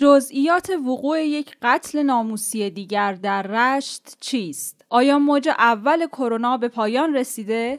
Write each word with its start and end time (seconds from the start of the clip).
جزئیات 0.00 0.70
وقوع 0.70 1.24
یک 1.24 1.56
قتل 1.62 2.02
ناموسی 2.02 2.70
دیگر 2.70 3.12
در 3.12 3.42
رشت 3.42 4.16
چیست؟ 4.20 4.84
آیا 4.90 5.18
موج 5.18 5.48
اول 5.48 6.06
کرونا 6.06 6.56
به 6.56 6.68
پایان 6.68 7.16
رسیده؟ 7.16 7.78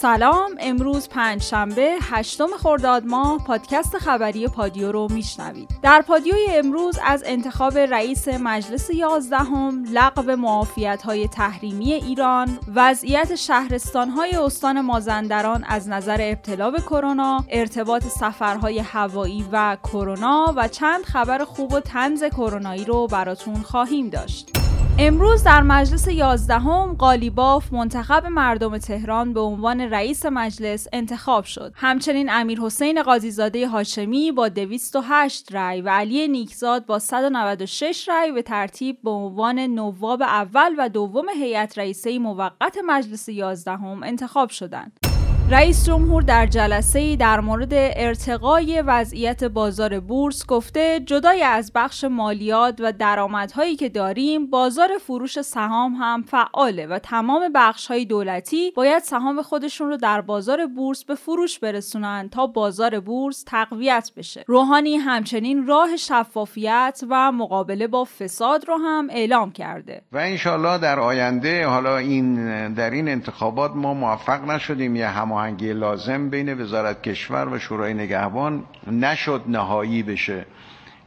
سلام 0.00 0.50
امروز 0.60 1.08
پنج 1.08 1.42
شنبه 1.42 1.96
هشتم 2.00 2.46
خرداد 2.46 3.04
ماه 3.06 3.44
پادکست 3.44 3.98
خبری 3.98 4.48
پادیو 4.48 4.92
رو 4.92 5.08
میشنوید. 5.10 5.70
در 5.82 6.02
پادیوی 6.02 6.46
امروز 6.50 6.98
از 7.04 7.22
انتخاب 7.26 7.78
رئیس 7.78 8.28
مجلس 8.28 8.90
یازدهم 8.90 9.84
لغو 9.92 10.36
معافیت 10.36 11.02
های 11.02 11.28
تحریمی 11.28 11.92
ایران 11.92 12.58
وضعیت 12.74 13.34
شهرستان 13.34 14.08
های 14.08 14.36
استان 14.36 14.80
مازندران 14.80 15.64
از 15.68 15.88
نظر 15.88 16.18
ابتلا 16.20 16.70
به 16.70 16.80
کرونا 16.80 17.44
ارتباط 17.48 18.04
سفرهای 18.04 18.78
هوایی 18.78 19.44
و 19.52 19.76
کرونا 19.82 20.54
و 20.56 20.68
چند 20.68 21.04
خبر 21.04 21.44
خوب 21.44 21.72
و 21.72 21.80
تنز 21.80 22.24
کرونایی 22.24 22.84
رو 22.84 23.06
براتون 23.06 23.62
خواهیم 23.62 24.08
داشت. 24.08 24.57
امروز 25.00 25.44
در 25.44 25.62
مجلس 25.62 26.08
یازدهم 26.08 26.94
قالیباف 26.94 27.72
منتخب 27.72 28.26
مردم 28.26 28.78
تهران 28.78 29.32
به 29.32 29.40
عنوان 29.40 29.80
رئیس 29.80 30.26
مجلس 30.26 30.86
انتخاب 30.92 31.44
شد. 31.44 31.72
همچنین 31.74 32.30
امیر 32.30 32.60
حسین 32.60 33.02
قاضیزاده 33.02 33.68
هاشمی 33.68 34.32
با 34.32 34.48
208 34.48 35.54
رأی 35.54 35.80
و 35.80 35.88
علی 35.88 36.28
نیکزاد 36.28 36.86
با 36.86 36.98
196 36.98 38.08
رأی 38.08 38.32
به 38.32 38.42
ترتیب 38.42 38.98
به 39.04 39.10
عنوان 39.10 39.58
نواب 39.58 40.22
اول 40.22 40.74
و 40.78 40.88
دوم 40.88 41.28
هیئت 41.28 41.78
رئیسه 41.78 42.18
موقت 42.18 42.78
مجلس 42.86 43.28
یازدهم 43.28 44.02
انتخاب 44.02 44.50
شدند. 44.50 45.07
رئیس 45.50 45.86
جمهور 45.86 46.22
در 46.22 46.46
جلسه 46.46 47.16
در 47.16 47.40
مورد 47.40 47.70
ارتقای 47.72 48.82
وضعیت 48.82 49.44
بازار 49.44 50.00
بورس 50.00 50.46
گفته 50.46 51.00
جدای 51.00 51.42
از 51.42 51.72
بخش 51.74 52.04
مالیات 52.04 52.80
و 52.80 52.92
درآمدهایی 52.92 53.76
که 53.76 53.88
داریم 53.88 54.50
بازار 54.50 54.88
فروش 55.06 55.40
سهام 55.40 55.92
هم 55.92 56.22
فعاله 56.22 56.86
و 56.86 56.98
تمام 56.98 57.42
بخشهای 57.54 58.04
دولتی 58.04 58.70
باید 58.76 59.02
سهام 59.02 59.42
خودشون 59.42 59.88
رو 59.88 59.96
در 59.96 60.20
بازار 60.20 60.66
بورس 60.66 61.04
به 61.04 61.14
فروش 61.14 61.58
برسونن 61.58 62.28
تا 62.28 62.46
بازار 62.46 63.00
بورس 63.00 63.44
تقویت 63.46 64.10
بشه. 64.16 64.44
روحانی 64.46 64.96
همچنین 64.96 65.66
راه 65.66 65.96
شفافیت 65.96 67.00
و 67.10 67.32
مقابله 67.32 67.86
با 67.86 68.04
فساد 68.04 68.68
رو 68.68 68.76
هم 68.76 69.08
اعلام 69.10 69.52
کرده. 69.52 70.02
و 70.12 70.18
انشالله 70.18 70.78
در 70.78 71.00
آینده 71.00 71.66
حالا 71.66 71.98
این 71.98 72.74
در 72.74 72.90
این 72.90 73.08
انتخابات 73.08 73.72
ما 73.74 73.94
موفق 73.94 74.44
نشدیم 74.44 74.96
یا 74.96 75.08
هم 75.08 75.37
هماهنگی 75.38 75.72
لازم 75.72 76.30
بین 76.30 76.60
وزارت 76.60 77.02
کشور 77.02 77.48
و 77.48 77.58
شورای 77.58 77.94
نگهبان 77.94 78.64
نشد 78.90 79.42
نهایی 79.46 80.02
بشه. 80.02 80.46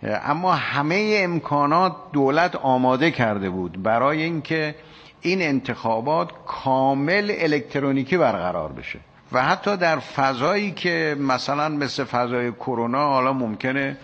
اما 0.04 0.54
همه 0.54 1.20
امکانات 1.24 1.96
دولت 2.14 2.56
آماده 2.56 3.12
کرده 3.12 3.50
بود 3.50 3.84
برای 3.84 4.22
اینکه 4.22 4.76
این 5.22 5.42
انتخابات 5.42 6.30
کامل 6.48 7.32
الکترونیکی 7.38 8.18
برقرار 8.18 8.72
بشه. 8.72 9.00
و 9.32 9.44
حتی 9.44 9.78
در 9.78 10.00
فضایی 10.00 10.72
که 10.72 11.16
مثلا 11.20 11.70
مثل 11.70 12.04
فضای 12.04 12.52
کرونا 12.52 13.08
حالا 13.08 13.34
ممکنه 13.34 13.98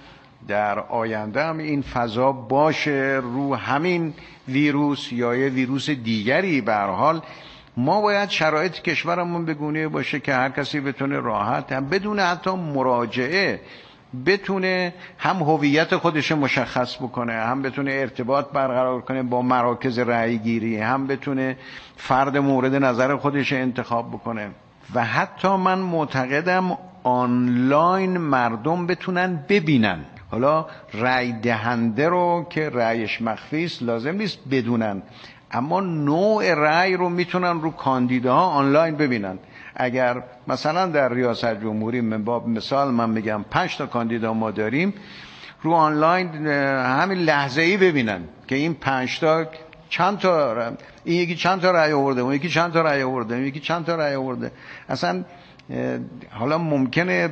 در 0.48 0.80
آینده 0.80 1.44
هم 1.44 1.58
این 1.58 1.82
فضا 1.82 2.32
باشه 2.32 3.20
رو 3.24 3.56
همین 3.56 4.14
ویروس 4.48 5.12
یا 5.12 5.36
یه 5.36 5.50
ویروس 5.50 5.90
دیگری 5.90 6.62
به 6.62 6.76
حال 6.76 7.22
ما 7.78 8.02
باید 8.02 8.30
شرایط 8.30 8.74
کشورمون 8.74 9.46
به 9.46 9.54
گونه 9.54 9.88
باشه 9.88 10.20
که 10.20 10.34
هر 10.34 10.50
کسی 10.50 10.80
بتونه 10.80 11.20
راحت 11.20 11.72
هم 11.72 11.90
بدون 11.90 12.20
حتی 12.20 12.52
مراجعه 12.52 13.60
بتونه 14.26 14.94
هم 15.18 15.36
هویت 15.36 15.96
خودش 15.96 16.32
مشخص 16.32 16.96
بکنه 16.96 17.34
هم 17.34 17.62
بتونه 17.62 17.92
ارتباط 17.92 18.52
برقرار 18.52 19.02
کنه 19.02 19.24
با 19.24 19.42
مراکز 19.42 20.00
رأی 20.00 20.38
گیری 20.38 20.78
هم 20.78 21.08
بتونه 21.08 21.58
فرد 21.96 22.38
مورد 22.38 22.76
نظر 22.76 23.16
خودش 23.16 23.54
انتخاب 23.54 24.10
بکنه. 24.12 24.50
و 24.94 25.04
حتی 25.04 25.48
من 25.48 25.80
معتقدم 25.80 26.78
آنلاین 27.04 28.18
مردم 28.18 28.88
بتونن 28.88 29.46
ببینن. 29.50 30.00
حالا 30.32 30.66
رأی 30.94 31.34
دهنده 31.34 32.10
رو 32.10 32.46
که 32.50 32.70
رأیش 32.70 33.22
مخفی 33.22 33.66
است 33.66 33.84
لازم 33.84 34.16
نیست 34.16 34.40
بدونن. 34.52 35.02
اما 35.52 35.80
نوع 35.80 36.54
رأی 36.54 36.94
رو 36.94 37.10
می‌تونن 37.10 37.62
رو 37.62 37.72
کاندیداها 37.72 38.46
آنلاین 38.46 38.96
ببینن. 38.96 39.40
اگر 39.76 40.24
مثلا 40.48 40.86
در 40.86 41.14
ریاست 41.14 41.62
جمهوری 41.62 42.02
من 42.02 42.24
باب 42.24 42.48
مثال 42.48 42.92
من 42.92 43.10
میگم 43.10 43.46
پنج 43.52 43.78
تا 43.78 43.86
کاندیدا 43.86 44.34
ما 44.34 44.52
داریم 44.52 44.94
رو 45.62 45.74
آنلاین 45.74 46.48
همین 46.48 47.18
لحظه 47.18 47.62
ای 47.62 47.78
ببینن 47.78 48.22
که 48.48 48.56
این 48.56 48.74
پنج 48.74 49.20
تا 49.20 49.46
چند 49.90 50.18
تا 50.20 50.56
این 51.04 51.22
یکی 51.22 51.36
چند 51.36 51.62
تا 51.62 51.72
رأی 51.72 51.92
آورده 51.92 52.22
اون 52.22 52.34
یکی 52.34 52.50
چند 52.50 52.74
تا 52.74 52.82
رأی 52.82 53.04
آورده 53.04 53.40
یکی 53.40 53.60
چند 53.60 53.86
تا 53.86 53.96
رأی 53.96 54.16
آورده. 54.16 54.52
اصلا 54.90 55.24
حالا 56.32 56.58
ممکنه 56.58 57.30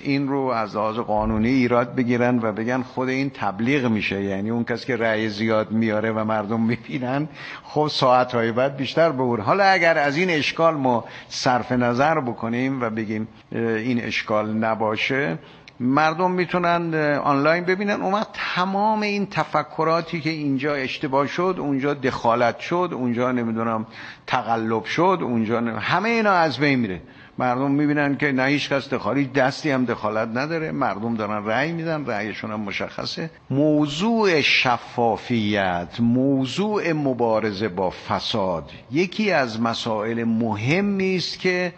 این 0.00 0.28
رو 0.28 0.40
از 0.40 0.76
لحاظ 0.76 0.98
قانونی 0.98 1.48
ایراد 1.48 1.94
بگیرن 1.94 2.38
و 2.42 2.52
بگن 2.52 2.82
خود 2.82 3.08
این 3.08 3.30
تبلیغ 3.30 3.86
میشه. 3.86 4.22
یعنی 4.22 4.50
اون 4.50 4.64
کسی 4.64 4.86
که 4.86 4.96
رأی 4.96 5.28
زیاد 5.28 5.70
میاره 5.70 6.12
و 6.12 6.24
مردم 6.24 6.60
می‌بینن 6.60 7.28
خب 7.62 7.88
ساعت 7.90 8.34
های 8.34 8.52
بعد 8.52 8.76
بیشتر 8.76 9.10
بور 9.10 9.40
حالا 9.40 9.64
اگر 9.64 9.98
از 9.98 10.16
این 10.16 10.30
اشکال 10.30 10.74
ما 10.74 11.04
صرف 11.28 11.72
نظر 11.72 12.20
بکنیم 12.20 12.82
و 12.82 12.90
بگیم 12.90 13.28
این 13.52 14.00
اشکال 14.04 14.54
نباشه 14.54 15.38
مردم 15.80 16.30
می‌تونن 16.30 16.94
آنلاین 17.24 17.64
ببینن. 17.64 18.02
اومد 18.02 18.26
تمام 18.32 19.02
این 19.02 19.26
تفکراتی 19.26 20.20
که 20.20 20.30
اینجا 20.30 20.74
اشتباه 20.74 21.26
شد 21.26 21.56
اونجا 21.58 21.94
دخالت 21.94 22.58
شد 22.58 22.90
اونجا 22.92 23.32
نمی‌دونم 23.32 23.86
تقلب 24.26 24.84
شد 24.84 25.18
اونجا 25.22 25.60
همه 25.60 26.08
اینا 26.08 26.32
از 26.32 26.58
بین 26.58 26.78
میره. 26.78 27.00
مردم 27.38 27.70
می‌بینن 27.70 28.16
که 28.16 28.32
نه 28.32 28.44
هیچ 28.44 28.68
کس 28.68 28.88
دخالی 28.88 29.26
دستی 29.26 29.70
هم 29.70 29.84
دخالت 29.84 30.28
نداره. 30.28 30.72
مردم 30.72 31.14
دارن 31.16 31.46
رأی 31.46 31.72
میدن 31.72 32.06
رأیشون 32.06 32.50
هم 32.50 32.60
مشخصه. 32.60 33.30
موضوع 33.50 34.40
شفافیت 34.40 35.88
موضوع 36.00 36.92
مبارزه 36.92 37.68
با 37.68 37.90
فساد 37.90 38.70
یکی 38.92 39.30
از 39.30 39.60
مسائل 39.60 40.24
مهمی 40.24 41.16
است 41.16 41.40
که 41.40 41.72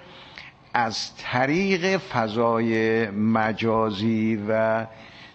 از 0.75 1.17
طریق 1.17 1.97
فضای 1.97 3.06
مجازی 3.11 4.44
و 4.49 4.87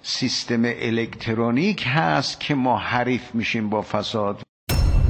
سیستم 0.01 0.61
الکترونیک 0.65 1.83
هست 1.87 2.39
که 2.39 2.55
ما 2.55 2.77
حریف 2.77 3.35
میشیم 3.35 3.69
با 3.69 3.81
فساد. 3.81 4.41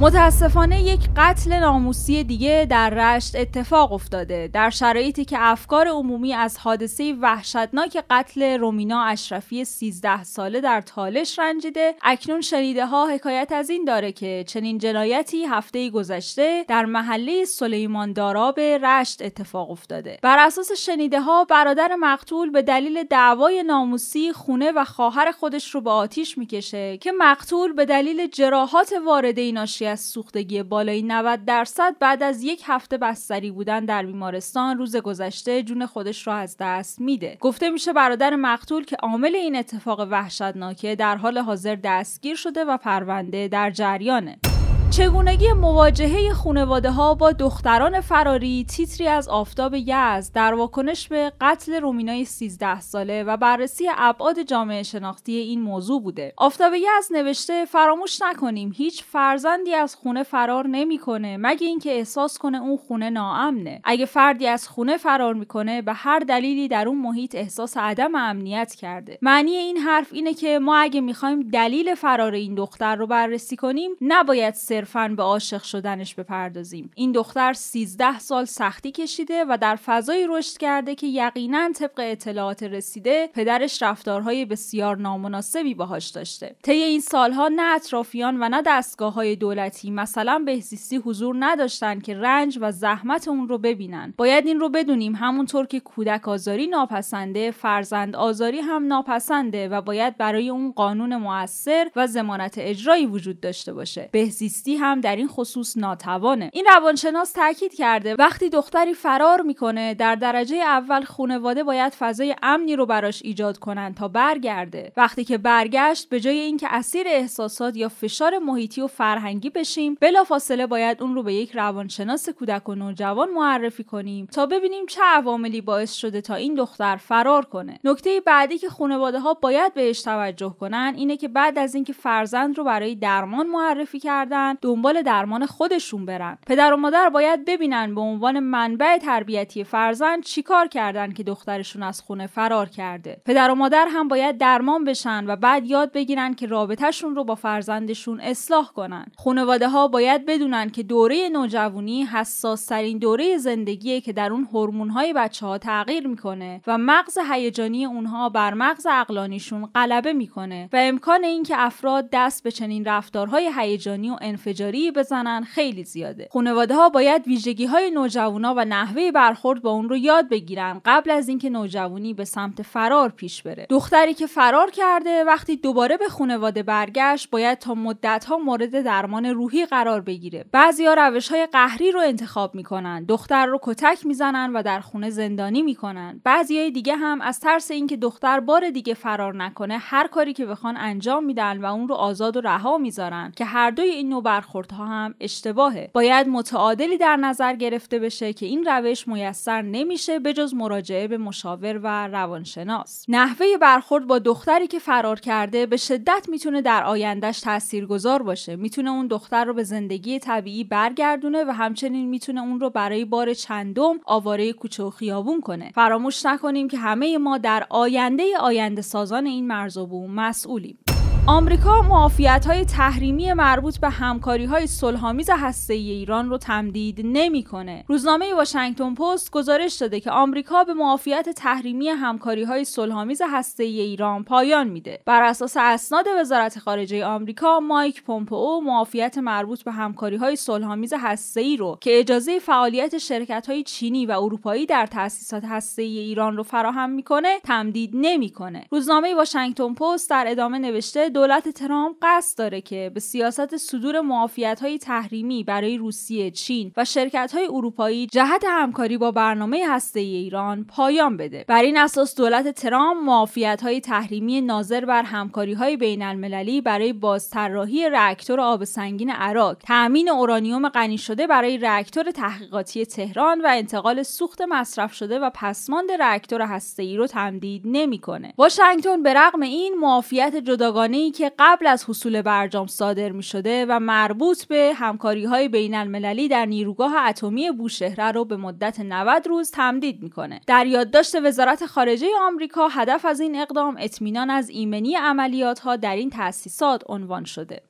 متاسفانه 0.02 0.82
یک 0.82 1.00
قتل 1.16 1.58
ناموسی 1.58 2.24
دیگه 2.24 2.66
در 2.70 2.90
رشت 2.90 3.36
اتفاق 3.36 3.92
افتاده. 3.92 4.48
در 4.52 4.70
شرایطی 4.70 5.24
که 5.24 5.36
افکار 5.40 5.88
عمومی 5.88 6.34
از 6.34 6.58
حادثه 6.58 7.14
وحشتناک 7.20 8.04
قتل 8.10 8.58
رومینا 8.58 9.02
اشرفی 9.02 9.64
13 9.64 10.24
ساله 10.24 10.60
در 10.60 10.80
تالش 10.80 11.38
رنجیده 11.38 11.94
اکنون 12.02 12.40
شنیده 12.40 12.86
ها 12.86 13.08
حکایت 13.08 13.52
از 13.52 13.70
این 13.70 13.84
داره 13.84 14.12
که 14.12 14.44
چنین 14.46 14.78
جنایتی 14.78 15.44
هفته 15.44 15.90
گذشته 15.90 16.64
در 16.68 16.84
محله 16.84 17.44
سلیمان 17.44 18.12
داراب 18.12 18.60
رشت 18.60 19.22
اتفاق 19.22 19.70
افتاده. 19.70 20.18
بر 20.22 20.46
اساس 20.46 20.72
شنیده 20.72 21.20
ها 21.20 21.44
برادر 21.44 21.96
مقتول 22.00 22.50
به 22.50 22.62
دلیل 22.62 23.02
دعوای 23.02 23.62
ناموسی 23.62 24.32
خونه 24.32 24.72
و 24.72 24.84
خواهر 24.84 25.32
خودش 25.32 25.74
رو 25.74 25.80
به 25.80 25.90
آتیش 25.90 26.38
می‌کشه 26.38 26.96
که 26.96 27.12
مقتول 27.18 27.72
به 27.72 27.84
دلیل 27.84 28.26
جراحات 28.26 28.92
وارده 29.06 29.52
ناشی 29.52 29.91
از 29.92 30.00
سوختگی 30.00 30.62
بالای 30.62 31.02
90 31.02 31.44
درصد 31.44 31.96
بعد 32.00 32.22
از 32.22 32.42
یک 32.42 32.62
هفته 32.66 32.98
بستری 32.98 33.50
بودن 33.50 33.84
در 33.84 34.06
بیمارستان 34.06 34.78
روز 34.78 34.96
گذشته 34.96 35.62
جون 35.62 35.86
خودش 35.86 36.26
را 36.26 36.34
از 36.34 36.56
دست 36.60 37.00
میده. 37.00 37.36
گفته 37.40 37.70
میشه 37.70 37.92
برادر 37.92 38.36
مقتول 38.36 38.84
که 38.84 38.96
عامل 38.96 39.34
این 39.34 39.56
اتفاق 39.56 40.00
وحشتناکه 40.10 40.96
در 40.96 41.16
حال 41.16 41.38
حاضر 41.38 41.76
دستگیر 41.84 42.36
شده 42.36 42.64
و 42.64 42.76
پرونده 42.76 43.48
در 43.48 43.70
جریانه. 43.70 44.51
چگونگی 44.92 45.52
مواجهه 45.52 46.32
خانواده 46.32 46.90
ها 46.90 47.14
با 47.14 47.32
دختران 47.32 48.00
فراری 48.00 48.66
تیتری 48.68 49.08
از 49.08 49.28
آفتاب 49.28 49.74
یزد 49.74 50.30
در 50.34 50.54
واکنش 50.54 51.08
به 51.08 51.32
قتل 51.40 51.80
رومینای 51.80 52.24
13 52.24 52.80
ساله 52.80 53.24
و 53.24 53.36
بررسی 53.36 53.88
ابعاد 53.98 54.42
جامعه 54.42 54.82
شناختی 54.82 55.32
این 55.32 55.60
موضوع 55.60 56.02
بوده. 56.02 56.32
آفتاب 56.36 56.72
یزد 56.74 57.12
نوشته 57.12 57.64
فراموش 57.64 58.22
نکنیم 58.22 58.72
هیچ 58.76 59.04
فرزندی 59.04 59.74
از 59.74 59.94
خونه 59.94 60.22
فرار 60.22 60.66
نمی‌کنه 60.66 61.36
مگه 61.40 61.66
اینکه 61.66 61.90
احساس 61.90 62.38
کنه 62.38 62.62
اون 62.62 62.76
خونه 62.76 63.10
ناامنه. 63.10 63.80
اگه 63.84 64.06
فردی 64.06 64.46
از 64.46 64.68
خونه 64.68 64.96
فرار 64.96 65.34
می‌کنه 65.34 65.82
به 65.82 65.92
هر 65.92 66.18
دلیلی 66.18 66.68
در 66.68 66.88
اون 66.88 66.98
محیط 66.98 67.34
احساس 67.34 67.76
عدم 67.76 68.14
امنیت 68.14 68.74
کرده. 68.74 69.18
معنی 69.22 69.50
این 69.50 69.76
حرف 69.76 70.08
اینه 70.12 70.34
که 70.34 70.58
ما 70.58 70.76
اگه 70.76 71.00
می‌خوایم 71.00 71.40
دلیل 71.42 71.94
فرار 71.94 72.32
این 72.32 72.54
دختر 72.54 72.96
رو 72.96 73.06
بررسی 73.06 73.56
کنیم 73.56 73.90
نباید 74.00 74.54
صرفا 74.82 75.14
به 75.16 75.22
عاشق 75.22 75.62
شدنش 75.62 76.14
بپردازیم. 76.14 76.90
این 76.94 77.12
دختر 77.12 77.52
13 77.52 78.18
سال 78.18 78.44
سختی 78.44 78.92
کشیده 78.92 79.44
و 79.48 79.58
در 79.60 79.76
فضایی 79.76 80.26
رشد 80.28 80.56
کرده 80.56 80.94
که 80.94 81.06
یقینا 81.06 81.72
طبق 81.72 82.00
اطلاعات 82.00 82.62
رسیده 82.62 83.30
پدرش 83.34 83.82
رفتارهای 83.82 84.44
بسیار 84.44 84.96
نامناسبی 84.96 85.74
باهاش 85.74 86.08
داشته. 86.08 86.56
طی 86.62 86.72
این 86.72 87.00
سالها 87.00 87.48
نه 87.48 87.74
اطرافیان 87.74 88.42
و 88.42 88.48
نه 88.48 88.62
دستگاه 88.66 89.14
های 89.14 89.36
دولتی 89.36 89.90
مثلا 89.90 90.42
بهزیستی 90.46 90.96
حضور 90.96 91.36
نداشتن 91.38 92.00
که 92.00 92.14
رنج 92.14 92.58
و 92.60 92.72
زحمت 92.72 93.28
اون 93.28 93.48
رو 93.48 93.58
ببینن. 93.58 94.14
باید 94.16 94.46
این 94.46 94.60
رو 94.60 94.68
بدونیم 94.68 95.14
همونطور 95.14 95.66
که 95.66 95.80
کودک 95.80 96.28
آزاری 96.28 96.66
ناپسنده 96.66 97.50
فرزند 97.50 98.16
آزاری 98.16 98.60
هم 98.60 98.86
ناپسنده 98.86 99.68
و 99.68 99.80
باید 99.80 100.16
برای 100.16 100.48
اون 100.48 100.72
قانون 100.72 101.16
موثر 101.16 101.90
و 101.96 102.06
زمانت 102.06 102.54
اجرایی 102.58 103.06
وجود 103.06 103.40
داشته 103.40 103.72
باشه. 103.72 104.08
بهزیستی 104.12 104.71
هم 104.76 105.00
در 105.00 105.16
این 105.16 105.28
خصوص 105.28 105.76
ناتوانه. 105.76 106.50
این 106.52 106.64
روانشناس 106.74 107.32
تاکید 107.32 107.74
کرده 107.74 108.14
وقتی 108.18 108.48
دختری 108.48 108.94
فرار 108.94 109.42
می‌کنه 109.42 109.94
در 109.94 110.14
درجه 110.14 110.56
اول 110.56 111.04
خانواده 111.04 111.64
باید 111.64 111.92
فضای 111.92 112.34
امنی 112.42 112.76
رو 112.76 112.86
براش 112.86 113.22
ایجاد 113.24 113.58
کنن 113.58 113.94
تا 113.94 114.08
برگرده. 114.08 114.92
وقتی 114.96 115.24
که 115.24 115.38
برگشت 115.38 116.08
به 116.08 116.20
جای 116.20 116.38
اینکه 116.38 116.66
اسیر 116.70 117.06
احساسات 117.08 117.76
یا 117.76 117.88
فشار 117.88 118.38
محیطی 118.38 118.80
و 118.80 118.86
فرهنگی 118.86 119.50
بشیم 119.50 119.96
بلافاصله 120.00 120.66
باید 120.66 121.02
اون 121.02 121.14
رو 121.14 121.22
به 121.22 121.34
یک 121.34 121.52
روانشناس 121.52 122.28
کودک 122.28 122.68
و 122.68 122.74
نوجوان 122.74 123.30
معرفی 123.30 123.84
کنیم 123.84 124.26
تا 124.26 124.46
ببینیم 124.46 124.86
چه 124.86 125.00
عواملی 125.04 125.60
باعث 125.60 125.92
شده 125.92 126.20
تا 126.20 126.34
این 126.34 126.54
دختر 126.54 126.96
فرار 126.96 127.44
کنه. 127.44 127.78
نکته 127.84 128.20
بعدی 128.20 128.58
که 128.58 128.68
خانواده 128.68 129.20
ها 129.20 129.34
باید 129.34 129.74
بهش 129.74 130.02
توجه 130.02 130.54
کنن 130.60 130.94
اینه 130.96 131.16
که 131.16 131.28
بعد 131.28 131.58
از 131.58 131.74
اینکه 131.74 131.92
فرزند 131.92 132.58
رو 132.58 132.64
برای 132.64 132.94
درمان 132.94 133.46
معرفی 133.46 133.98
کردن 133.98 134.54
دنبال 134.62 135.02
درمان 135.02 135.46
خودشون 135.46 136.06
برن. 136.06 136.38
پدر 136.46 136.72
و 136.72 136.76
مادر 136.76 137.08
باید 137.08 137.44
ببینن 137.44 137.94
به 137.94 138.00
عنوان 138.00 138.40
منبع 138.40 138.98
تربیتی 138.98 139.64
فرزند 139.64 140.22
چیکار 140.22 140.68
کردن 140.68 141.12
که 141.12 141.22
دخترشون 141.22 141.82
از 141.82 142.00
خونه 142.00 142.26
فرار 142.26 142.68
کرده. 142.68 143.22
پدر 143.24 143.50
و 143.50 143.54
مادر 143.54 143.88
هم 143.90 144.08
باید 144.08 144.38
درمان 144.38 144.84
بشن 144.84 145.24
و 145.26 145.36
بعد 145.36 145.66
یاد 145.66 145.92
بگیرن 145.92 146.34
که 146.34 146.46
رابطهشون 146.46 147.16
رو 147.16 147.24
با 147.24 147.34
فرزندشون 147.34 148.20
اصلاح 148.20 148.72
کنن. 148.72 149.06
خانواده 149.18 149.68
ها 149.68 149.88
باید 149.88 150.26
بدونن 150.26 150.70
که 150.70 150.82
دوره 150.82 151.28
نوجوانی 151.28 152.04
حساس 152.04 152.66
ترین 152.66 152.98
دوره 152.98 153.38
زندگیه 153.38 154.00
که 154.00 154.12
در 154.12 154.32
اون 154.32 154.48
هورمون 154.52 154.88
های 154.88 155.12
بچه 155.12 155.46
ها 155.46 155.58
تغییر 155.58 156.06
می‌کنه 156.06 156.60
و 156.66 156.78
مغز 156.78 157.18
هیجانی 157.30 157.84
اونها 157.84 158.28
بر 158.28 158.54
مغز 158.54 158.86
عقلانیشون 158.90 159.66
غلبه 159.74 160.12
می‌کنه 160.12 160.68
و 160.72 160.76
امکان 160.76 161.24
اینکه 161.24 161.54
افراد 161.58 162.08
دست 162.12 162.42
به 162.42 162.50
چنین 162.50 162.84
رفتارهای 162.84 163.50
هیجانی 163.56 164.10
و 164.10 164.18
انفجاری 164.46 164.90
بزنن 164.90 165.44
خیلی 165.44 165.84
زیاده. 165.84 166.28
خانواده 166.32 166.74
ها 166.74 166.88
باید 166.88 167.26
ویژگی 167.26 167.66
های 167.66 167.90
نوجوانا 167.90 168.54
و 168.56 168.64
نحوه 168.64 169.10
برخورد 169.10 169.62
با 169.62 169.70
اون 169.70 169.88
رو 169.88 169.96
یاد 169.96 170.28
بگیرن 170.28 170.80
قبل 170.84 171.10
از 171.10 171.28
اینکه 171.28 171.50
نوجوانی 171.50 172.14
به 172.14 172.24
سمت 172.24 172.62
فرار 172.62 173.08
پیش 173.08 173.42
بره. 173.42 173.66
دختری 173.70 174.14
که 174.14 174.26
فرار 174.26 174.70
کرده 174.70 175.24
وقتی 175.24 175.56
دوباره 175.56 175.96
به 175.96 176.08
خانواده 176.08 176.62
برگشت 176.62 177.30
باید 177.30 177.58
تا 177.58 177.74
مدت 177.74 178.24
ها 178.24 178.38
مورد 178.38 178.82
درمان 178.82 179.26
روحی 179.26 179.66
قرار 179.66 180.00
بگیره. 180.00 180.44
بعضیا 180.52 180.94
روش 180.94 181.28
های 181.28 181.46
قهری 181.46 181.92
رو 181.92 182.00
انتخاب 182.00 182.54
می‌کنن 182.54 183.04
دختر 183.04 183.46
رو 183.46 183.58
کتک 183.62 184.06
می‌زنن 184.06 184.52
و 184.52 184.62
در 184.62 184.80
خونه 184.80 185.10
زندانی 185.10 185.62
می‌کنن. 185.62 186.20
بعضیای 186.24 186.70
دیگه 186.70 186.96
هم 186.96 187.20
از 187.20 187.40
ترس 187.40 187.70
اینکه 187.70 187.96
دختر 187.96 188.40
بار 188.40 188.70
دیگه 188.70 188.94
فرار 188.94 189.36
نکنه 189.36 189.78
هر 189.78 190.06
کاری 190.06 190.32
که 190.32 190.46
بخوان 190.46 190.76
انجام 190.76 191.24
میدن 191.24 191.60
و 191.60 191.66
اون 191.66 191.88
رو 191.88 191.94
آزاد 191.94 192.36
و 192.36 192.40
رها 192.40 192.78
می‌ذارن 192.78 193.32
که 193.36 193.44
هر 193.44 193.70
دوی 193.70 193.88
این 193.88 194.08
نوع 194.08 194.22
برخوردها 194.32 194.86
هم 194.86 195.14
اشتباهه. 195.20 195.90
باید 195.94 196.28
متعادلی 196.28 196.98
در 196.98 197.16
نظر 197.16 197.56
گرفته 197.56 197.98
بشه 197.98 198.32
که 198.32 198.46
این 198.46 198.64
روش 198.64 199.08
میسر 199.08 199.62
نمیشه 199.62 200.18
به 200.18 200.32
جز 200.32 200.54
مراجعه 200.54 201.08
به 201.08 201.18
مشاور 201.18 201.80
و 201.82 202.08
روانشناس. 202.08 203.04
نحوه 203.08 203.46
برخورد 203.60 204.06
با 204.06 204.18
دختری 204.18 204.66
که 204.66 204.78
فرار 204.78 205.20
کرده 205.20 205.66
به 205.66 205.76
شدت 205.76 206.26
می‌تونه 206.28 206.62
در 206.62 206.84
آیندهش 206.84 207.40
تاثیرگذار 207.40 208.22
باشه. 208.22 208.56
می‌تونه 208.56 208.90
اون 208.90 209.06
دختر 209.06 209.44
رو 209.44 209.54
به 209.54 209.62
زندگی 209.62 210.18
طبیعی 210.18 210.64
برگردونه 210.64 211.44
و 211.44 211.50
همچنین 211.50 212.08
می‌تونه 212.08 212.40
اون 212.42 212.60
رو 212.60 212.70
برای 212.70 213.04
بار 213.04 213.34
چندم 213.34 214.00
آواره 214.04 214.52
کوچه 214.52 214.82
و 214.82 214.90
خیابون 214.90 215.40
کنه. 215.40 215.70
فراموش 215.74 216.26
نکنیم 216.26 216.68
که 216.68 216.78
همه 216.78 217.18
ما 217.18 217.38
در 217.38 217.66
آینده 217.70 218.24
آینده 218.40 218.82
سازان 218.82 219.26
این 219.26 219.46
مرز 219.46 219.76
و 219.76 219.86
بوم 219.86 220.10
مسئولیم. 220.14 220.78
آمریکا 221.26 221.82
معافیت 221.82 222.46
های 222.46 222.64
تحریمی 222.64 223.32
مربوط 223.32 223.78
به 223.78 223.88
همکاری 223.88 224.44
های 224.44 224.66
صلحآمیز 224.66 225.30
هسته 225.30 225.74
ای 225.74 225.90
ایران 225.90 226.30
رو 226.30 226.38
تمدید 226.38 227.00
نمی‌کنه. 227.04 227.84
روزنامه 227.88 228.34
واشنگتن 228.34 228.94
پست 228.94 229.30
گزارش 229.30 229.74
داده 229.74 230.00
که 230.00 230.10
آمریکا 230.10 230.64
به 230.64 230.74
معافیت 230.74 231.28
تحریمی 231.28 231.88
همکاری 231.88 232.42
های 232.44 232.64
صلحآمیز 232.64 233.22
هسته 233.30 233.64
ای 233.64 233.80
ایران 233.80 234.24
پایان 234.24 234.68
میده. 234.68 235.00
بر 235.06 235.22
اساس 235.22 235.56
اسناد 235.56 236.06
وزارت 236.20 236.58
خارجه 236.58 237.04
آمریکا، 237.04 237.60
مایک 237.60 238.02
پومپئو 238.02 238.60
معافیت 238.60 239.18
مربوط 239.18 239.62
به 239.62 239.72
همکاری 239.72 240.16
های 240.16 240.36
صلحآمیز 240.36 240.94
هسته 240.98 241.40
ای 241.40 241.56
رو 241.56 241.78
که 241.80 241.98
اجازه 241.98 242.38
فعالیت 242.38 242.98
شرکت 242.98 243.46
های 243.48 243.62
چینی 243.62 244.06
و 244.06 244.12
اروپایی 244.12 244.66
در 244.66 244.86
تأسیسات 244.86 245.44
هسته 245.44 245.82
ای 245.82 245.98
ایران 245.98 246.36
رو 246.36 246.42
فراهم 246.42 246.90
می‌کنه، 246.90 247.38
تمدید 247.44 247.90
نمی‌کنه. 247.94 248.66
روزنامه 248.70 249.14
واشنگتن 249.14 249.74
پست 249.74 250.10
در 250.10 250.24
ادامه 250.28 250.58
نوشته 250.58 251.11
دولت 251.12 251.48
ترامپ 251.48 251.96
قصد 252.02 252.38
داره 252.38 252.60
که 252.60 252.90
به 252.94 253.00
سیاست 253.00 253.56
صدور 253.56 254.00
معافیت 254.00 254.60
های 254.62 254.78
تحریمی 254.78 255.44
برای 255.44 255.78
روسیه، 255.78 256.30
چین 256.30 256.72
و 256.76 256.84
شرکت 256.84 257.32
های 257.34 257.46
اروپایی 257.46 258.06
جهت 258.06 258.44
همکاری 258.48 258.98
با 258.98 259.10
برنامه 259.10 259.64
هسته 259.68 260.00
ای 260.00 260.14
ایران 260.16 260.64
پایان 260.64 261.16
بده. 261.16 261.44
بر 261.48 261.62
این 261.62 261.78
اساس 261.78 262.14
دولت 262.14 262.48
ترامپ 262.48 263.02
معافیت 263.02 263.60
های 263.62 263.80
تحریمی 263.80 264.40
ناظر 264.40 264.84
بر 264.84 265.02
همکاری 265.02 265.52
های 265.52 265.76
بین 265.76 266.02
المللی 266.02 266.60
برای 266.60 266.92
بازطراحی 266.92 267.88
راکتور 267.88 268.40
آب 268.40 268.64
سنگین 268.64 269.10
عراق، 269.10 269.54
تأمین 269.54 270.08
اورانیوم 270.08 270.68
غنی 270.68 270.98
شده 270.98 271.26
برای 271.26 271.58
راکتور 271.58 272.10
تحقیقاتی 272.10 272.86
تهران 272.86 273.40
و 273.40 273.46
انتقال 273.50 274.02
سوخت 274.02 274.42
مصرف 274.48 274.92
شده 274.92 275.18
و 275.18 275.30
پسماند 275.34 275.92
راکتور 275.92 276.42
هسته 276.42 276.82
ای 276.82 276.96
رو 276.96 277.06
تمدید 277.06 277.62
نمی‌کنه. 277.64 278.34
واشنگتن 278.38 279.02
به 279.02 279.14
رغم 279.14 279.40
این 279.40 279.74
معافیت 279.78 280.36
جداگانه 280.36 281.01
ای 281.02 281.10
که 281.10 281.32
قبل 281.38 281.66
از 281.66 281.84
حصول 281.88 282.22
برجام 282.22 282.66
صادر 282.66 283.12
می 283.12 283.22
شده 283.22 283.66
و 283.68 283.80
مربوط 283.80 284.44
به 284.44 284.72
همکاری 284.76 285.24
های 285.24 285.48
بین 285.48 285.74
المللی 285.74 286.28
در 286.28 286.46
نیروگاه 286.46 286.96
اتمی 286.96 287.50
بوشهره 287.50 288.12
رو 288.12 288.24
به 288.24 288.36
مدت 288.36 288.80
90 288.80 289.26
روز 289.26 289.50
تمدید 289.50 290.02
می‌کنه. 290.02 290.40
در 290.46 290.66
یادداشت 290.66 291.14
وزارت 291.24 291.66
خارجه 291.66 292.06
آمریکا 292.20 292.68
هدف 292.68 293.04
از 293.04 293.20
این 293.20 293.36
اقدام 293.36 293.76
اطمینان 293.78 294.30
از 294.30 294.50
ایمنی 294.50 294.96
عملیات 294.96 295.58
ها 295.58 295.76
در 295.76 295.96
این 295.96 296.10
تأسیسات 296.10 296.82
عنوان 296.86 297.24
شده. 297.24 297.62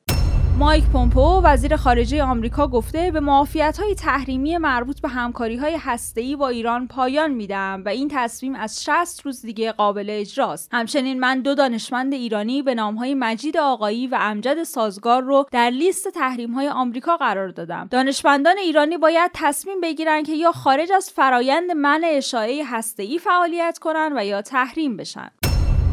مایک 0.62 0.84
پومپو 0.92 1.40
وزیر 1.44 1.76
خارجه 1.76 2.22
آمریکا 2.22 2.68
گفته 2.68 3.10
به 3.10 3.20
معافیت 3.20 3.78
های 3.78 3.94
تحریمی 3.94 4.58
مربوط 4.58 5.00
به 5.00 5.08
همکاری 5.08 5.56
های 5.56 5.76
هسته‌ای 5.80 6.36
با 6.36 6.48
ایران 6.48 6.88
پایان 6.88 7.30
میدم 7.30 7.82
و 7.86 7.88
این 7.88 8.08
تصمیم 8.12 8.54
از 8.54 8.84
60 8.84 9.26
روز 9.26 9.42
دیگه 9.42 9.72
قابل 9.72 10.06
اجراست. 10.10 10.68
همچنین 10.72 11.20
من 11.20 11.40
دو 11.40 11.54
دانشمند 11.54 12.12
ایرانی 12.12 12.62
به 12.62 12.74
نام 12.74 12.94
های 12.94 13.14
مجید 13.14 13.56
آقایی 13.56 14.06
و 14.06 14.18
امجد 14.20 14.62
سازگار 14.62 15.22
رو 15.22 15.46
در 15.52 15.70
لیست 15.70 16.08
تحریم 16.08 16.52
های 16.52 16.68
آمریکا 16.68 17.16
قرار 17.16 17.48
دادم. 17.48 17.88
دانشمندان 17.90 18.58
ایرانی 18.58 18.96
باید 18.96 19.30
تصمیم 19.34 19.80
بگیرن 19.80 20.22
که 20.22 20.32
یا 20.32 20.52
خارج 20.52 20.92
از 20.92 21.10
فرایند 21.10 21.70
منع 21.70 22.10
اشاعه 22.12 22.64
هسته‌ای 22.64 23.18
فعالیت 23.18 23.78
کنن 23.78 24.12
و 24.16 24.24
یا 24.24 24.42
تحریم 24.42 24.96
بشن. 24.96 25.30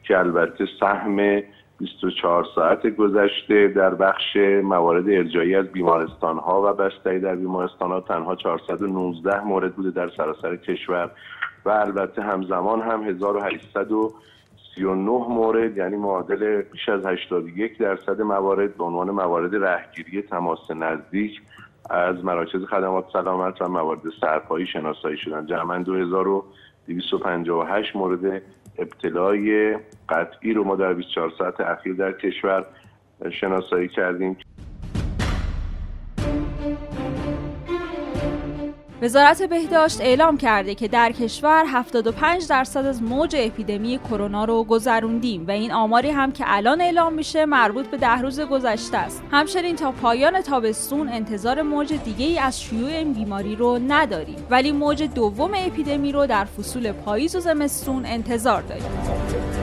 که 0.03 0.19
البته 0.19 0.67
سهم 0.81 1.43
24 1.79 2.47
ساعت 2.55 2.87
گذشته 2.87 3.69
در 3.69 3.95
بخش 3.95 4.37
موارد 4.63 5.09
ارجایی 5.09 5.55
از 5.55 5.67
بیمارستان 5.67 6.39
ها 6.39 6.71
و 6.71 6.75
بستری 6.75 7.21
در 7.21 7.35
بیمارستان 7.35 7.91
ها 7.91 8.01
تنها 8.01 8.37
419 8.37 9.45
مورد 9.45 9.75
بوده 9.75 9.91
در 9.91 10.11
سراسر 10.17 10.57
کشور 10.57 11.11
و 11.65 11.71
البته 11.71 12.23
همزمان 12.23 12.81
هم 12.81 13.03
1839 13.03 15.11
مورد 15.11 15.77
یعنی 15.77 15.97
معادل 15.97 16.63
بیش 16.63 16.89
از 16.89 17.07
81 17.07 17.79
درصد 17.79 18.21
موارد 18.21 18.77
به 18.77 18.85
عنوان 18.85 19.11
موارد 19.11 19.55
رهگیری 19.55 20.23
تماس 20.23 20.71
نزدیک 20.71 21.41
از 21.91 22.25
مراکز 22.25 22.65
خدمات 22.65 23.05
سلامت 23.13 23.63
و 23.63 23.69
موارد 23.69 24.01
سرپایی 24.21 24.67
شناسایی 24.67 25.17
شدن. 25.17 25.47
جمعا 25.47 25.79
2258 25.79 27.97
مورد 27.97 28.43
ابتلای 28.79 29.77
قطعی 30.09 30.53
رو 30.53 30.65
ما 30.65 30.77
در 30.77 30.93
24 30.93 31.33
ساعت 31.39 31.61
اخیر 31.61 31.95
در 31.95 32.13
کشور 32.13 32.67
شناسایی 33.31 33.89
کردیم. 33.89 34.37
وزارت 39.07 39.43
بهداشت 39.43 40.01
اعلام 40.01 40.37
کرده 40.37 40.75
که 40.75 40.89
در 40.89 41.13
کشور 41.13 41.65
75 41.67 42.49
درصد 42.49 42.87
از 42.87 43.03
موج 43.03 43.37
اپیدمی 43.39 43.99
کرونا 43.99 44.45
رو 44.45 44.65
گذروندیم 44.65 45.47
و 45.47 45.51
این 45.51 45.73
آماری 45.73 46.11
هم 46.11 46.33
که 46.33 46.45
الان 46.47 46.81
اعلام 46.81 47.13
میشه 47.15 47.47
مربوط 47.47 47.87
به 47.87 47.97
ده 47.97 48.19
روز 48.19 48.41
گذشته 48.41 48.99
است. 48.99 49.23
همچنین 49.31 49.77
تا 49.77 49.93
پایان 49.93 50.41
تابستون 50.41 51.09
انتظار 51.09 51.63
موج 51.63 51.93
دیگه 51.93 52.27
ای 52.27 52.39
از 52.39 52.63
شیوع 52.63 52.91
این 52.91 53.13
بیماری 53.13 53.57
رو 53.57 53.79
نداریم 53.89 54.47
ولی 54.51 54.73
موج 54.73 55.03
دوم 55.03 55.51
اپیدمی 55.55 56.13
رو 56.13 56.27
در 56.27 56.45
فصول 56.45 56.93
پاییز 56.93 57.37
و 57.37 57.41
زمستون 57.41 58.07
انتظار 58.07 58.63
داریم. 58.63 59.56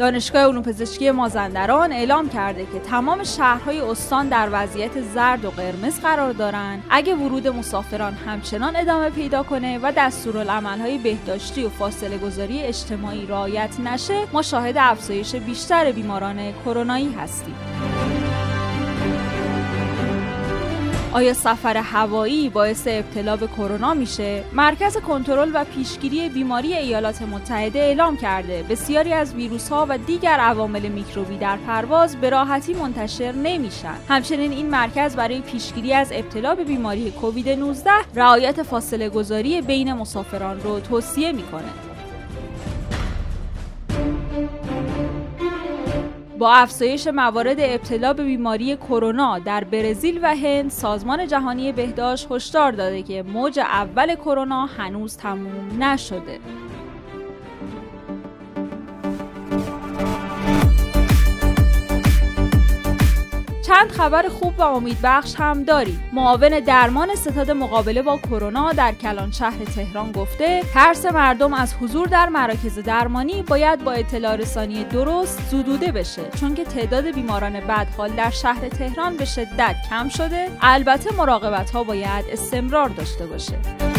دانشگاه 0.00 0.42
علوم 0.42 0.62
پزشکی 0.62 1.10
مازندران 1.10 1.92
اعلام 1.92 2.28
کرده 2.28 2.66
که 2.66 2.78
تمام 2.78 3.24
شهرهای 3.24 3.80
استان 3.80 4.28
در 4.28 4.48
وضعیت 4.52 5.00
زرد 5.00 5.44
و 5.44 5.50
قرمز 5.50 6.00
قرار 6.00 6.32
دارند 6.32 6.82
اگه 6.90 7.14
ورود 7.14 7.48
مسافران 7.48 8.12
همچنان 8.12 8.76
ادامه 8.76 9.10
پیدا 9.10 9.42
کنه 9.42 9.78
و 9.82 9.92
دستورالعملهای 9.96 10.98
بهداشتی 10.98 11.64
و 11.64 11.68
فاصله 11.68 12.18
گذاری 12.18 12.60
اجتماعی 12.60 13.26
رعایت 13.26 13.80
نشه 13.80 14.26
ما 14.32 14.42
شاهد 14.42 14.74
افزایش 14.78 15.34
بیشتر 15.34 15.92
بیماران 15.92 16.52
کرونایی 16.52 17.12
هستیم. 17.12 17.54
آیا 21.12 21.34
سفر 21.34 21.76
هوایی 21.76 22.48
باعث 22.48 22.82
ابتلا 22.86 23.36
به 23.36 23.46
کرونا 23.46 23.94
میشه؟ 23.94 24.44
مرکز 24.52 24.96
کنترل 24.96 25.50
و 25.54 25.64
پیشگیری 25.64 26.28
بیماری 26.28 26.74
ایالات 26.74 27.22
متحده 27.22 27.78
اعلام 27.78 28.16
کرده 28.16 28.62
بسیاری 28.62 29.12
از 29.12 29.34
ویروس 29.34 29.68
ها 29.68 29.86
و 29.88 29.98
دیگر 29.98 30.38
عوامل 30.40 30.88
میکروبی 30.88 31.38
در 31.38 31.56
پرواز 31.56 32.16
به 32.16 32.30
راحتی 32.30 32.74
منتشر 32.74 33.32
نمیشن. 33.32 33.94
همچنین 34.08 34.52
این 34.52 34.70
مرکز 34.70 35.16
برای 35.16 35.40
پیشگیری 35.40 35.92
از 35.92 36.08
ابتلا 36.12 36.54
به 36.54 36.64
بیماری 36.64 37.10
کووید 37.10 37.48
19 37.48 37.90
رعایت 38.14 38.62
فاصله 38.62 39.08
گذاری 39.08 39.62
بین 39.62 39.92
مسافران 39.92 40.60
رو 40.60 40.80
توصیه 40.80 41.32
می‌کنه. 41.32 41.89
با 46.40 46.52
افزایش 46.52 47.06
موارد 47.06 47.56
ابتلا 47.60 48.12
به 48.12 48.24
بیماری 48.24 48.76
کرونا 48.76 49.38
در 49.38 49.64
برزیل 49.64 50.20
و 50.22 50.36
هند 50.36 50.70
سازمان 50.70 51.26
جهانی 51.26 51.72
بهداشت 51.72 52.26
هشدار 52.30 52.72
داده 52.72 53.02
که 53.02 53.22
موج 53.22 53.58
اول 53.58 54.14
کرونا 54.14 54.66
هنوز 54.66 55.16
تموم 55.16 55.82
نشده. 55.82 56.38
چند 63.70 63.90
خبر 63.90 64.28
خوب 64.28 64.58
و 64.58 64.62
امیدبخش 64.62 65.34
هم 65.38 65.62
داریم. 65.64 66.10
معاون 66.12 66.60
درمان 66.60 67.14
ستاد 67.14 67.50
مقابله 67.50 68.02
با 68.02 68.18
کرونا 68.18 68.72
در 68.72 68.92
کلان 68.92 69.30
شهر 69.30 69.64
تهران 69.64 70.12
گفته 70.12 70.62
ترس 70.74 71.06
مردم 71.06 71.54
از 71.54 71.74
حضور 71.74 72.06
در 72.06 72.28
مراکز 72.28 72.78
درمانی 72.78 73.42
باید 73.42 73.84
با 73.84 73.92
اطلاع 73.92 74.36
رسانی 74.36 74.84
درست 74.84 75.42
زدوده 75.50 75.92
بشه. 75.92 76.22
چون 76.40 76.54
که 76.54 76.64
تعداد 76.64 77.14
بیماران 77.14 77.60
بدحال 77.60 78.10
در 78.10 78.30
شهر 78.30 78.68
تهران 78.68 79.16
به 79.16 79.24
شدت 79.24 79.76
کم 79.90 80.08
شده 80.08 80.48
البته 80.60 81.16
مراقبت 81.16 81.70
ها 81.70 81.84
باید 81.84 82.24
استمرار 82.32 82.88
داشته 82.88 83.26
باشه. 83.26 83.89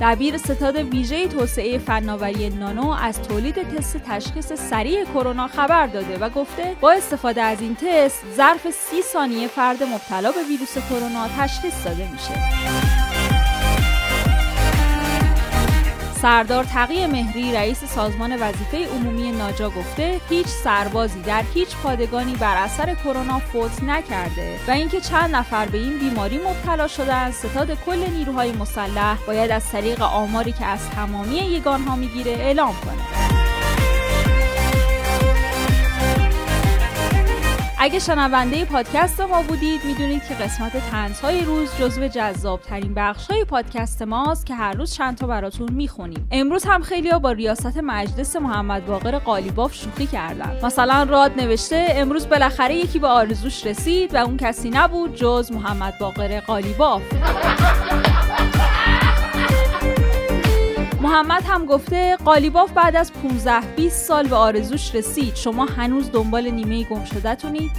دبیر 0.00 0.38
ستاد 0.38 0.76
ویژه 0.76 1.28
توسعه 1.28 1.78
فناوری 1.78 2.50
نانو 2.50 2.90
از 2.90 3.22
تولید 3.22 3.76
تست 3.76 3.96
تشخیص 3.96 4.52
سریع 4.52 5.04
کرونا 5.04 5.48
خبر 5.48 5.86
داده 5.86 6.18
و 6.18 6.28
گفته 6.28 6.76
با 6.80 6.92
استفاده 6.92 7.42
از 7.42 7.60
این 7.60 7.76
تست 7.76 8.24
ظرف 8.36 8.70
سی 8.70 9.02
ثانیه 9.02 9.48
فرد 9.48 9.82
مبتلا 9.82 10.32
به 10.32 10.42
ویروس 10.48 10.78
کرونا 10.90 11.28
تشخیص 11.38 11.84
داده 11.84 12.08
میشه. 12.12 13.07
سردار 16.22 16.64
تقی 16.64 17.06
مهری 17.06 17.52
رئیس 17.52 17.84
سازمان 17.84 18.42
وظیفه 18.42 18.86
عمومی 18.86 19.32
ناجا 19.32 19.70
گفته 19.70 20.20
هیچ 20.28 20.46
سربازی 20.46 21.22
در 21.22 21.42
هیچ 21.54 21.76
پادگانی 21.76 22.32
بر 22.32 22.56
اثر 22.56 22.94
کرونا 22.94 23.38
فوت 23.38 23.82
نکرده 23.82 24.60
و 24.68 24.70
اینکه 24.70 25.00
چند 25.00 25.36
نفر 25.36 25.66
به 25.66 25.78
این 25.78 25.98
بیماری 25.98 26.38
مبتلا 26.38 26.86
شدن 26.86 27.30
ستاد 27.30 27.84
کل 27.86 28.10
نیروهای 28.10 28.52
مسلح 28.52 29.18
باید 29.26 29.50
از 29.50 29.70
طریق 29.72 30.02
آماری 30.02 30.52
که 30.52 30.66
از 30.66 30.90
تمامی 30.90 31.36
یگانها 31.36 31.96
می‌گیره 31.96 32.32
اعلام 32.32 32.74
کنه 32.84 33.27
اگه 37.80 37.98
شنونده 37.98 38.64
پادکست 38.64 39.20
ما 39.20 39.42
بودید 39.42 39.84
می‌دونید 39.84 40.22
که 40.28 40.34
قسمت 40.34 40.90
تنزهای 40.90 41.44
روز 41.44 41.68
جزو 41.80 42.08
جذاب 42.08 42.60
ترین 42.62 42.94
بخش 42.94 43.26
های 43.26 43.44
پادکست 43.44 44.02
ماست 44.02 44.46
که 44.46 44.54
هر 44.54 44.72
روز 44.72 44.94
چند 44.94 45.18
تا 45.18 45.26
براتون 45.26 45.72
می‌خونیم. 45.72 46.28
امروز 46.30 46.64
هم 46.64 46.82
خیلی 46.82 47.12
با 47.12 47.32
ریاست 47.32 47.78
مجلس 47.78 48.36
محمد 48.36 48.86
باقر 48.86 49.18
قالیباف 49.18 49.74
شوخی 49.74 50.06
کردن. 50.06 50.58
مثلا 50.62 51.02
راد 51.02 51.40
نوشته 51.40 51.86
امروز 51.90 52.28
بالاخره 52.28 52.74
یکی 52.74 52.98
به 52.98 53.06
آرزوش 53.06 53.66
رسید 53.66 54.14
و 54.14 54.16
اون 54.16 54.36
کسی 54.36 54.70
نبود 54.70 55.14
جز 55.14 55.52
محمد 55.52 55.94
باقر 56.00 56.40
قالیباف. 56.40 57.02
محمد 61.08 61.44
هم 61.46 61.66
گفته 61.66 62.16
قالیباف 62.24 62.72
بعد 62.72 62.96
از 62.96 63.12
15 63.12 63.60
20 63.60 64.06
سال 64.06 64.28
به 64.28 64.36
آرزوش 64.36 64.94
رسید. 64.94 65.34
شما 65.34 65.64
هنوز 65.64 66.12
دنبال 66.12 66.50
نیمه 66.50 66.84
گم 66.84 67.04
شده 67.04 67.34
تونید 67.34 67.70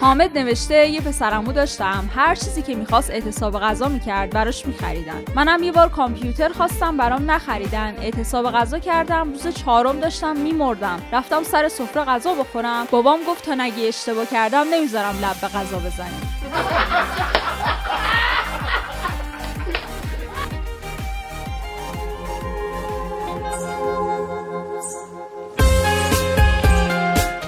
حامد 0.00 0.38
نوشته 0.38 0.86
یه 0.88 1.00
پسرمو 1.00 1.52
داشتم. 1.52 2.10
هر 2.16 2.34
چیزی 2.34 2.62
که 2.62 2.74
می‌خواست 2.74 3.10
اعتصاب 3.10 3.60
غذا 3.60 3.88
می‌کرد 3.88 4.30
براش 4.30 4.66
میخریدن. 4.66 5.22
منم 5.34 5.62
یه 5.62 5.72
بار 5.72 5.88
کامپیوتر 5.88 6.48
خواستم 6.48 6.96
برام 6.96 7.30
نخریدن. 7.30 7.94
اعتصاب 8.00 8.50
غذا 8.50 8.78
کردم 8.78 9.30
روز 9.30 9.48
چهارم 9.48 10.00
داشتم 10.00 10.36
میمردم. 10.36 11.02
رفتم 11.12 11.42
سر 11.42 11.68
سفره 11.68 12.04
غذا 12.04 12.34
بخورم. 12.34 12.86
بابام 12.90 13.18
گفت 13.28 13.44
تا 13.44 13.54
نگی 13.54 13.88
اشتباه 13.88 14.26
کردم 14.26 14.64
نمی‌ذارم 14.74 15.14
لب 15.22 15.40
به 15.40 15.58
غذا 15.58 15.78
بزنی 15.78 16.20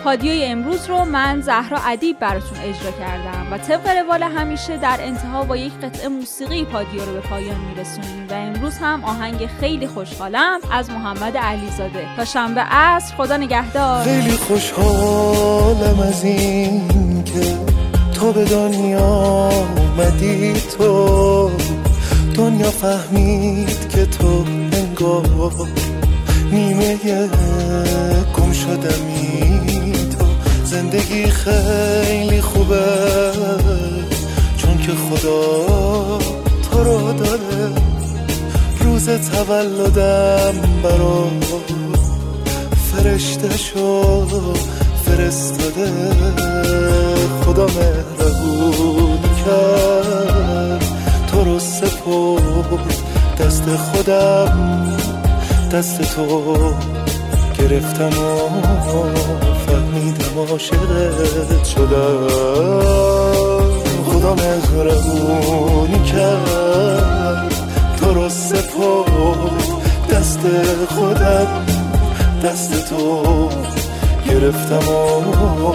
پادیوی 0.07 0.45
امروز 0.45 0.89
رو 0.89 1.05
من 1.05 1.41
زهرا 1.41 1.79
ادیب 1.87 2.19
براتون 2.19 2.59
اجرا 2.59 2.91
کردم 2.91 3.53
و 3.53 3.59
طبق 3.59 3.89
روال 3.89 4.23
همیشه 4.23 4.77
در 4.77 4.99
انتها 5.01 5.45
با 5.45 5.57
یک 5.57 5.73
قطعه 5.73 6.09
موسیقی 6.09 6.65
پادیو 6.65 7.05
رو 7.05 7.13
به 7.13 7.21
پایان 7.21 7.57
میرسونیم 7.61 8.27
و 8.31 8.33
امروز 8.33 8.79
هم 8.79 9.05
آهنگ 9.05 9.47
خیلی 9.61 9.87
خوشحالم 9.87 10.61
از 10.73 10.91
محمد 10.91 11.37
علیزاده. 11.37 12.07
تا 12.17 12.25
شنبه 12.25 12.61
عصر 12.61 13.15
خدا 13.17 13.37
نگهدار. 13.37 14.05
خیلی 14.05 14.37
خوشحالم 14.37 16.01
از 16.01 16.25
این 16.25 17.25
که 17.25 17.59
تو 18.15 18.33
به 18.33 18.45
دنیا 18.45 19.51
اومدی 19.77 20.53
تو. 20.79 21.51
دنیا 22.35 22.71
فهمید 22.71 23.89
که 23.89 24.07
تو 24.07 24.45
انگار 24.73 25.53
نیمه 26.53 26.97
گم 28.37 28.53
شدمی. 28.53 29.16
زندگی 30.67 31.27
خیلی 31.27 32.41
خوبه 32.41 32.87
که 34.87 34.93
خدا 34.93 35.67
تو 36.71 36.85
رو 36.85 37.13
داره. 37.13 37.73
روز 38.81 39.09
تولدم 39.09 40.55
برا 40.83 41.27
فرشته 42.93 43.57
شو 43.57 44.27
فرستاده. 45.05 45.93
خدا 47.45 47.67
مهربون 47.67 49.19
کرد. 49.45 50.85
تو 51.27 51.45
رو 51.45 51.59
سپرد 51.59 52.97
دست 53.41 53.77
خودم 53.77 54.97
دست 55.73 56.03
تو 56.03 56.55
گرفتم 57.59 58.11
و 58.19 59.76
عاشقت 60.39 61.65
شدم. 61.65 62.27
خدا 64.07 64.35
مهربونی 64.35 66.03
کرد 66.05 67.55
تو 67.97 68.15
رو 68.15 68.29
سپرد. 68.29 69.87
دست 70.11 70.41
خودم 70.89 71.67
دست 72.45 72.89
تو 72.89 73.49
گرفتم 74.31 74.89
و 74.89 75.73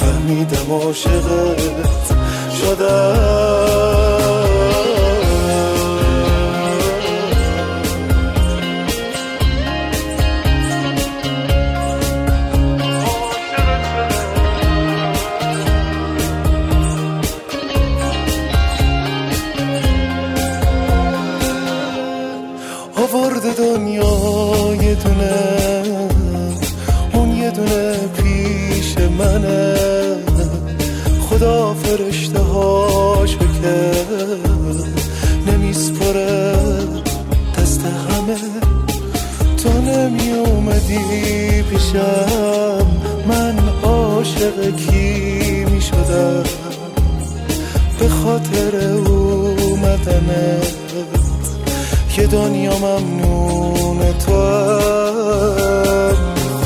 فهمیدم 0.00 0.72
عاشقت. 0.72 1.80
شدم. 2.60 3.89
که 33.62 33.92
نمیسپره. 35.52 36.54
دست 37.58 37.80
همه. 37.80 38.36
تو 39.56 39.80
نمی 39.80 40.30
اومدی 40.30 41.62
پیشم. 41.62 42.86
من 43.28 43.58
عاشق 43.82 44.76
کی 44.76 45.64
می 45.64 45.80
شدم 45.80 46.44
به 47.98 48.08
خاطر 48.08 48.96
اومدنت 49.06 50.74
که 52.08 52.26
دنیا 52.26 52.78
ممنون 52.78 53.98
تو 54.26 54.32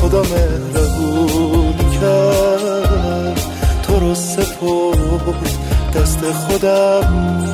خدا 0.01 0.21
مهربون 0.21 1.75
کرد. 2.01 3.41
تو 3.87 3.99
رو 3.99 4.15
سپرد. 4.15 5.54
دست 5.95 6.31
خودم 6.31 7.53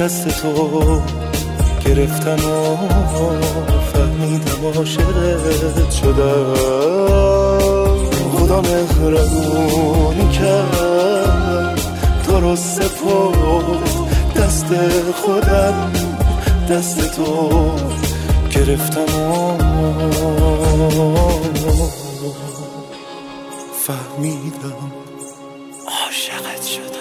دست 0.00 0.28
تو 0.28 1.00
گرفتم 1.86 2.50
و 2.50 2.76
فهمیدم 3.92 4.78
عاشقت 4.78 5.90
شدم. 5.90 6.54
خدا 8.38 8.60
مهربون 8.60 10.30
کرد 10.30 11.80
تو 12.26 12.40
رو 12.40 12.56
سپرد 12.56 14.06
دست 14.36 14.66
خودم 15.14 15.92
دست 16.70 17.16
تو 17.16 17.72
گرفتم 18.50 19.20
و 19.20 19.58
فهمیدم 23.86 24.92
عاشقت 25.86 26.62
شدم. 26.62 26.95